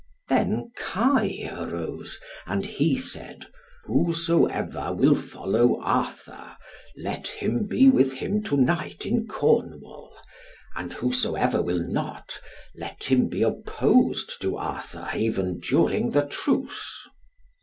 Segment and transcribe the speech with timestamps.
[0.29, 3.45] Then Kai arose, and he said,
[3.83, 6.57] "Whosoever will follow Arthur,
[6.97, 10.11] let him be with him to night in Cornwall,
[10.75, 12.39] and whosoever will not,
[12.75, 17.07] let him be opposed to Arthur even during the truce."